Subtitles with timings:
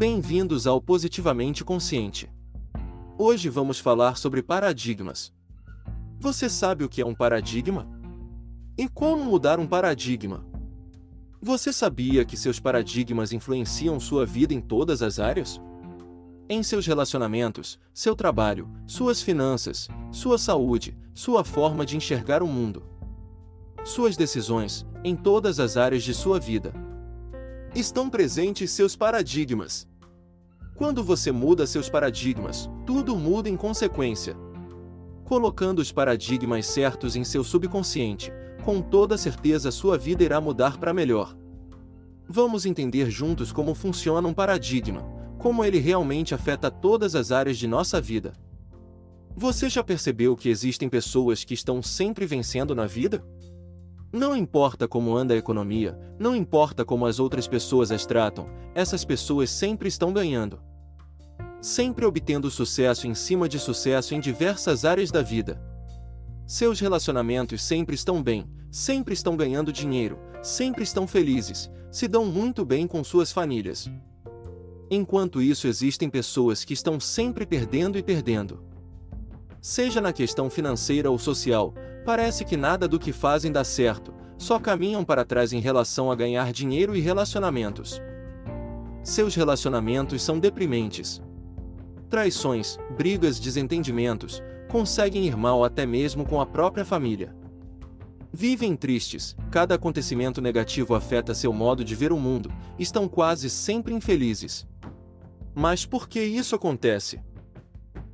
[0.00, 2.26] Bem-vindos ao Positivamente Consciente.
[3.18, 5.30] Hoje vamos falar sobre paradigmas.
[6.18, 7.86] Você sabe o que é um paradigma?
[8.78, 10.42] E como mudar um paradigma?
[11.38, 15.60] Você sabia que seus paradigmas influenciam sua vida em todas as áreas?
[16.48, 22.84] Em seus relacionamentos, seu trabalho, suas finanças, sua saúde, sua forma de enxergar o mundo.
[23.84, 26.72] Suas decisões, em todas as áreas de sua vida.
[27.74, 29.89] Estão presentes seus paradigmas.
[30.80, 34.34] Quando você muda seus paradigmas, tudo muda em consequência.
[35.26, 38.32] Colocando os paradigmas certos em seu subconsciente,
[38.64, 41.36] com toda certeza sua vida irá mudar para melhor.
[42.26, 45.02] Vamos entender juntos como funciona um paradigma,
[45.36, 48.32] como ele realmente afeta todas as áreas de nossa vida.
[49.36, 53.22] Você já percebeu que existem pessoas que estão sempre vencendo na vida?
[54.10, 59.04] Não importa como anda a economia, não importa como as outras pessoas as tratam, essas
[59.04, 60.69] pessoas sempre estão ganhando.
[61.60, 65.60] Sempre obtendo sucesso em cima de sucesso em diversas áreas da vida.
[66.46, 72.64] Seus relacionamentos sempre estão bem, sempre estão ganhando dinheiro, sempre estão felizes, se dão muito
[72.64, 73.90] bem com suas famílias.
[74.90, 78.64] Enquanto isso, existem pessoas que estão sempre perdendo e perdendo.
[79.60, 84.58] Seja na questão financeira ou social, parece que nada do que fazem dá certo, só
[84.58, 88.00] caminham para trás em relação a ganhar dinheiro e relacionamentos.
[89.02, 91.22] Seus relacionamentos são deprimentes.
[92.10, 97.32] Traições, brigas, desentendimentos, conseguem ir mal até mesmo com a própria família.
[98.32, 103.94] Vivem tristes, cada acontecimento negativo afeta seu modo de ver o mundo, estão quase sempre
[103.94, 104.66] infelizes.
[105.54, 107.20] Mas por que isso acontece?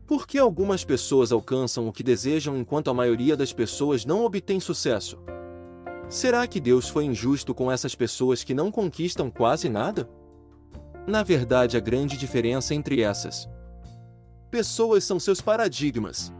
[0.06, 4.61] Por que algumas pessoas alcançam o que desejam enquanto a maioria das pessoas não obtém
[4.61, 5.19] sucesso?
[6.06, 10.06] Será que Deus foi injusto com essas pessoas que não conquistam quase nada?
[11.06, 13.48] Na verdade, a grande diferença entre essas
[14.50, 16.33] pessoas são seus paradigmas.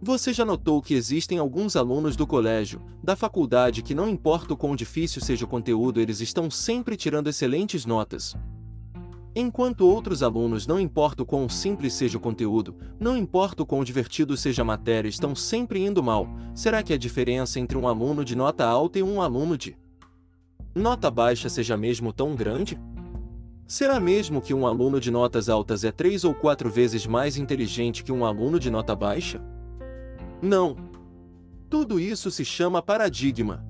[0.00, 4.56] Você já notou que existem alguns alunos do colégio, da faculdade que não importa o
[4.56, 8.36] quão difícil seja o conteúdo, eles estão sempre tirando excelentes notas.
[9.34, 13.84] Enquanto outros alunos, não importa o quão simples seja o conteúdo, não importa o quão
[13.84, 16.28] divertido seja a matéria, estão sempre indo mal.
[16.54, 19.76] Será que a diferença entre um aluno de nota alta e um aluno de
[20.74, 22.80] nota baixa seja mesmo tão grande?
[23.68, 28.02] Será mesmo que um aluno de notas altas é três ou quatro vezes mais inteligente
[28.02, 29.42] que um aluno de nota baixa?
[30.40, 30.74] Não.
[31.68, 33.62] Tudo isso se chama paradigma.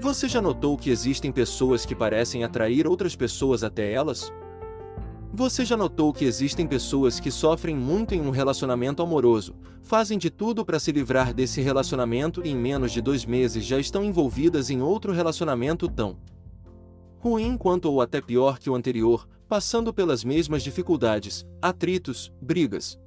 [0.00, 4.32] Você já notou que existem pessoas que parecem atrair outras pessoas até elas?
[5.32, 10.28] Você já notou que existem pessoas que sofrem muito em um relacionamento amoroso, fazem de
[10.28, 14.70] tudo para se livrar desse relacionamento e em menos de dois meses já estão envolvidas
[14.70, 16.16] em outro relacionamento tão
[17.24, 22.98] ruim quanto ou até pior que o anterior, passando pelas mesmas dificuldades, atritos, brigas,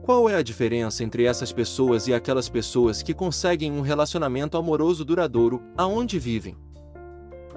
[0.00, 5.04] qual é a diferença entre essas pessoas e aquelas pessoas que conseguem um relacionamento amoroso
[5.04, 6.56] duradouro, aonde vivem?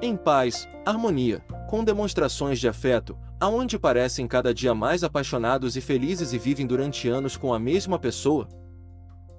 [0.01, 1.39] Em paz, harmonia,
[1.69, 7.07] com demonstrações de afeto, aonde parecem cada dia mais apaixonados e felizes e vivem durante
[7.07, 8.45] anos com a mesma pessoa?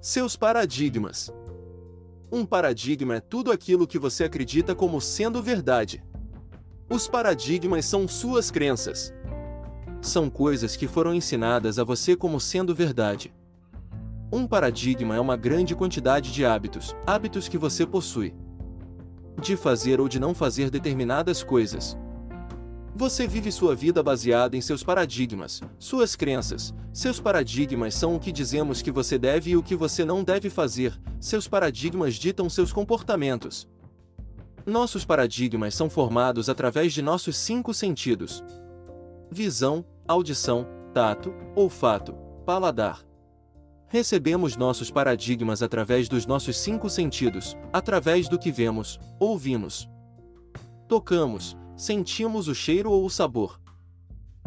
[0.01, 1.31] Seus paradigmas.
[2.31, 6.03] Um paradigma é tudo aquilo que você acredita como sendo verdade.
[6.89, 9.13] Os paradigmas são suas crenças,
[10.01, 13.33] são coisas que foram ensinadas a você como sendo verdade.
[14.31, 18.35] Um paradigma é uma grande quantidade de hábitos, hábitos que você possui.
[19.41, 21.97] De fazer ou de não fazer determinadas coisas.
[22.95, 26.73] Você vive sua vida baseada em seus paradigmas, suas crenças.
[26.91, 30.49] Seus paradigmas são o que dizemos que você deve e o que você não deve
[30.49, 30.99] fazer.
[31.19, 33.67] Seus paradigmas ditam seus comportamentos.
[34.65, 38.41] Nossos paradigmas são formados através de nossos cinco sentidos:
[39.29, 42.13] visão, audição, tato, olfato,
[42.45, 43.01] paladar.
[43.87, 49.87] Recebemos nossos paradigmas através dos nossos cinco sentidos, através do que vemos, ouvimos,
[50.87, 53.62] tocamos, sentimos o cheiro ou o sabor.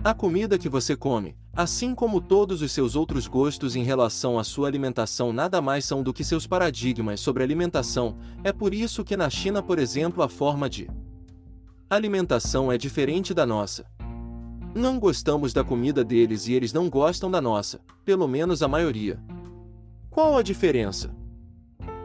[0.06, 4.44] A comida que você come, assim como todos os seus outros gostos em relação à
[4.44, 8.16] sua alimentação, nada mais são do que seus paradigmas sobre alimentação.
[8.44, 10.88] É por isso que na China, por exemplo, a forma de
[11.90, 13.84] alimentação é diferente da nossa.
[14.76, 19.20] Não gostamos da comida deles e eles não gostam da nossa, pelo menos a maioria.
[20.08, 21.12] Qual a diferença?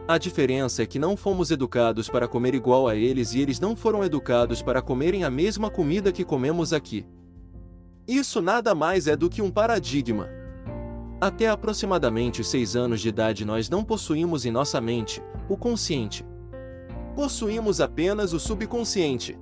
[0.08, 3.76] A diferença é que não fomos educados para comer igual a eles e eles não
[3.76, 7.06] foram educados para comerem a mesma comida que comemos aqui.
[8.06, 10.28] Isso nada mais é do que um paradigma.
[11.20, 16.24] Até aproximadamente seis anos de idade nós não possuímos em nossa mente o consciente.
[17.14, 19.38] Possuímos apenas o subconsciente.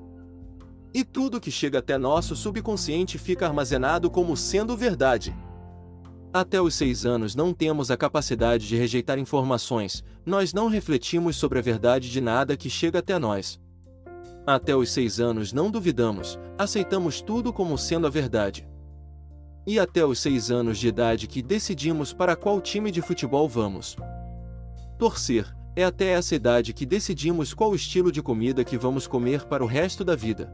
[0.92, 5.34] E tudo que chega até nosso subconsciente fica armazenado como sendo verdade.
[6.32, 11.58] Até os seis anos não temos a capacidade de rejeitar informações, nós não refletimos sobre
[11.58, 13.58] a verdade de nada que chega até nós.
[14.52, 18.68] Até os seis anos não duvidamos, aceitamos tudo como sendo a verdade.
[19.64, 23.96] E até os seis anos de idade que decidimos para qual time de futebol vamos
[24.98, 29.62] torcer, é até essa idade que decidimos qual estilo de comida que vamos comer para
[29.62, 30.52] o resto da vida.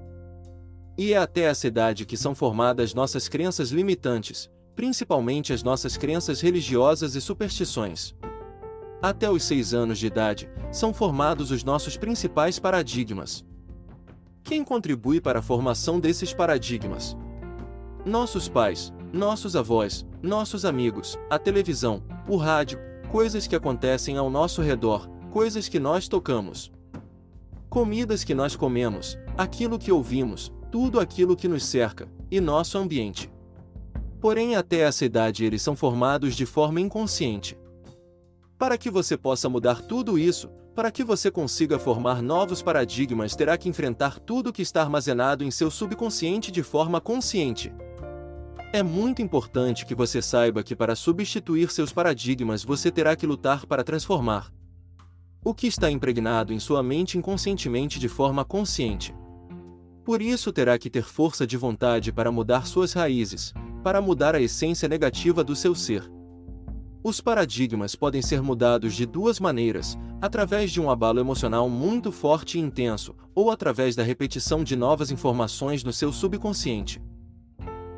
[0.99, 6.43] E é até essa idade que são formadas nossas crenças limitantes, principalmente as nossas crenças
[6.43, 8.15] religiosas e superstições.
[9.01, 13.43] Até os seis anos de idade, são formados os nossos principais paradigmas.
[14.47, 17.17] Quem contribui para a formação desses paradigmas?
[18.05, 22.79] Nossos pais, nossos avós, nossos amigos, a televisão, o rádio,
[23.11, 26.71] coisas que acontecem ao nosso redor, coisas que nós tocamos.
[27.69, 33.29] Comidas que nós comemos, aquilo que ouvimos, tudo aquilo que nos cerca, e nosso ambiente.
[34.21, 37.59] Porém, até essa idade eles são formados de forma inconsciente.
[38.57, 43.57] Para que você possa mudar tudo isso, para que você consiga formar novos paradigmas, terá
[43.57, 47.73] que enfrentar tudo que está armazenado em seu subconsciente de forma consciente.
[48.75, 53.65] É muito importante que você saiba que para substituir seus paradigmas você terá que lutar
[53.65, 54.53] para transformar
[55.43, 59.15] o que está impregnado em sua mente inconscientemente de forma consciente.
[60.05, 64.43] Por isso terá que ter força de vontade para mudar suas raízes, para mudar a
[64.43, 66.16] essência negativa do seu ser.
[67.09, 72.59] Os paradigmas podem ser mudados de duas maneiras: através de um abalo emocional muito forte
[72.59, 77.01] e intenso, ou através da repetição de novas informações no seu subconsciente.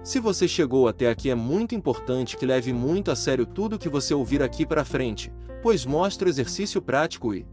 [0.05, 3.89] Se você chegou até aqui, é muito importante que leve muito a sério tudo que
[3.89, 5.33] você ouvir aqui para frente,
[5.63, 7.47] pois mostra exercício prático e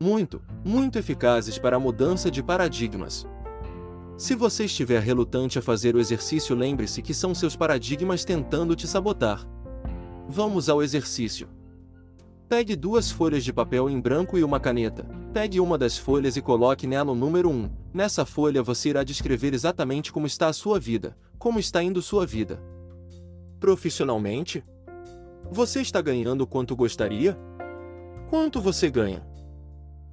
[0.00, 3.26] muito, muito eficazes para a mudança de paradigmas.
[4.16, 8.86] Se você estiver relutante a fazer o exercício, lembre-se que são seus paradigmas tentando te
[8.86, 9.44] sabotar.
[10.34, 11.46] Vamos ao exercício.
[12.48, 15.04] Pegue duas folhas de papel em branco e uma caneta.
[15.30, 17.70] Pegue uma das folhas e coloque nela o número 1.
[17.92, 22.24] Nessa folha você irá descrever exatamente como está a sua vida, como está indo sua
[22.24, 22.58] vida.
[23.60, 24.64] Profissionalmente?
[25.50, 27.38] Você está ganhando quanto gostaria?
[28.30, 29.22] Quanto você ganha?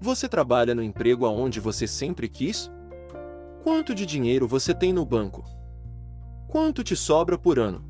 [0.01, 2.69] Você trabalha no emprego aonde você sempre quis?
[3.63, 5.45] Quanto de dinheiro você tem no banco?
[6.49, 7.85] Quanto te sobra por ano?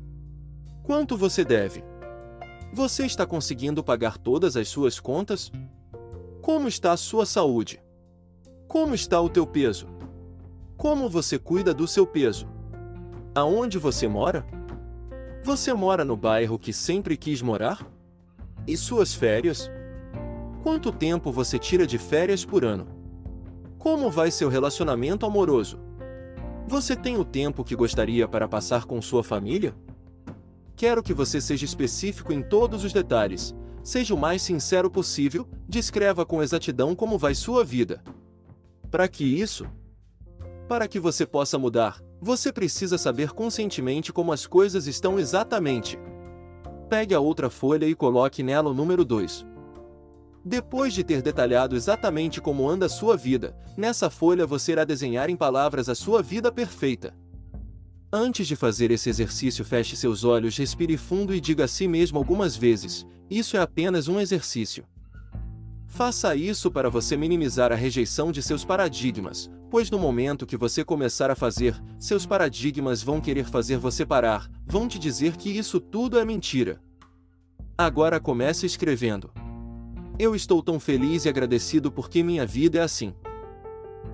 [0.84, 1.89] Quanto você deve?
[2.72, 5.50] Você está conseguindo pagar todas as suas contas?
[6.40, 7.82] Como está a sua saúde?
[8.68, 9.88] Como está o teu peso?
[10.76, 12.46] Como você cuida do seu peso?
[13.34, 14.46] Aonde você mora?
[15.42, 17.84] Você mora no bairro que sempre quis morar?
[18.68, 19.68] E suas férias?
[20.62, 22.86] Quanto tempo você tira de férias por ano?
[23.78, 25.76] Como vai seu relacionamento amoroso?
[26.68, 29.74] Você tem o tempo que gostaria para passar com sua família?
[30.80, 33.54] Quero que você seja específico em todos os detalhes.
[33.84, 38.02] Seja o mais sincero possível, descreva com exatidão como vai sua vida.
[38.90, 39.66] Para que isso?
[40.66, 45.98] Para que você possa mudar, você precisa saber conscientemente como as coisas estão exatamente.
[46.88, 49.44] Pegue a outra folha e coloque nela o número 2.
[50.42, 55.28] Depois de ter detalhado exatamente como anda a sua vida, nessa folha você irá desenhar
[55.28, 57.14] em palavras a sua vida perfeita.
[58.12, 62.18] Antes de fazer esse exercício, feche seus olhos, respire fundo e diga a si mesmo
[62.18, 64.84] algumas vezes: Isso é apenas um exercício.
[65.86, 70.84] Faça isso para você minimizar a rejeição de seus paradigmas, pois no momento que você
[70.84, 75.78] começar a fazer, seus paradigmas vão querer fazer você parar, vão te dizer que isso
[75.78, 76.80] tudo é mentira.
[77.78, 79.32] Agora comece escrevendo.
[80.18, 83.14] Eu estou tão feliz e agradecido porque minha vida é assim.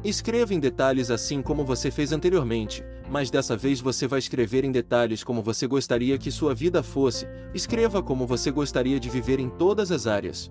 [0.05, 4.73] Escreva em detalhes assim como você fez anteriormente, mas dessa vez você vai escrever em
[4.73, 9.49] detalhes como você gostaria que sua vida fosse, escreva como você gostaria de viver em
[9.49, 10.51] todas as áreas.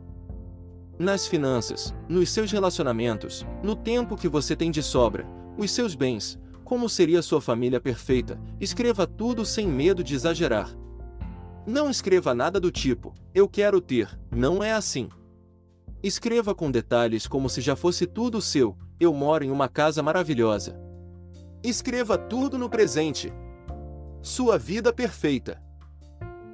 [0.97, 5.25] Nas finanças, nos seus relacionamentos, no tempo que você tem de sobra,
[5.57, 10.75] os seus bens, como seria sua família perfeita, escreva tudo sem medo de exagerar.
[11.65, 15.09] Não escreva nada do tipo, eu quero ter, não é assim.
[16.01, 18.77] Escreva com detalhes como se já fosse tudo seu.
[18.99, 20.79] Eu moro em uma casa maravilhosa.
[21.61, 23.33] Escreva tudo no presente.
[24.21, 25.61] Sua vida perfeita.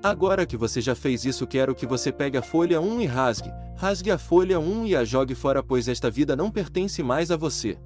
[0.04, 3.52] Agora que você já fez isso, quero que você pegue a folha 1 e rasgue.
[3.78, 7.38] Rasgue a folha 1 e a jogue fora, pois esta vida não pertence mais a
[7.38, 7.78] você.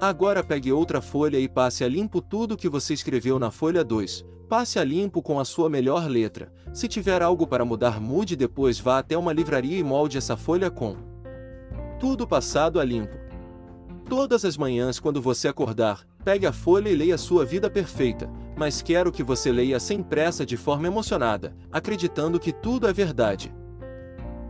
[0.00, 4.24] Agora pegue outra folha e passe a limpo tudo que você escreveu na folha 2.
[4.48, 6.52] Passe a limpo com a sua melhor letra.
[6.74, 10.68] Se tiver algo para mudar, mude depois vá até uma livraria e molde essa folha
[10.70, 10.96] com
[12.00, 13.16] tudo passado a limpo.
[14.14, 18.82] Todas as manhãs, quando você acordar, pegue a folha e leia sua vida perfeita, mas
[18.82, 23.50] quero que você leia sem pressa de forma emocionada, acreditando que tudo é verdade.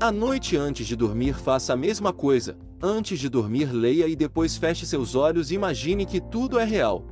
[0.00, 2.58] À noite antes de dormir, faça a mesma coisa.
[2.82, 7.06] Antes de dormir, leia e depois feche seus olhos e imagine que tudo é real.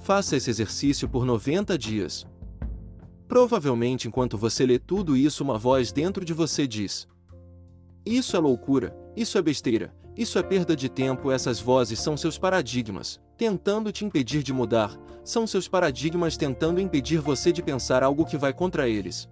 [0.00, 2.26] Faça esse exercício por 90 dias.
[3.26, 7.08] Provavelmente, enquanto você lê tudo isso, uma voz dentro de você diz:
[8.04, 11.30] Isso é loucura, isso é besteira, isso é perda de tempo.
[11.30, 17.18] Essas vozes são seus paradigmas, tentando te impedir de mudar, são seus paradigmas tentando impedir
[17.18, 19.28] você de pensar algo que vai contra eles.